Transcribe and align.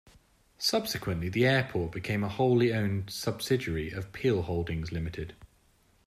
Subsequently, 0.57 1.29
the 1.29 1.45
airport 1.45 1.89
has 1.93 2.01
become 2.01 2.23
a 2.23 2.27
wholly 2.27 2.73
owned 2.73 3.11
subsidiary 3.11 3.91
of 3.91 4.11
Peel 4.13 4.41
Holdings 4.41 4.89
Ltd. 4.89 5.33